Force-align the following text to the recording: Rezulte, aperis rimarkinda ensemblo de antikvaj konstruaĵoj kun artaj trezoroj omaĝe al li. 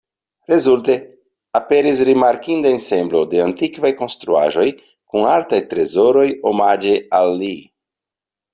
Rezulte, 0.51 0.93
aperis 1.59 2.01
rimarkinda 2.09 2.71
ensemblo 2.77 3.21
de 3.35 3.43
antikvaj 3.45 3.93
konstruaĵoj 4.01 4.67
kun 4.89 5.31
artaj 5.35 5.63
trezoroj 5.75 6.27
omaĝe 6.55 6.99
al 7.23 7.35
li. 7.45 7.55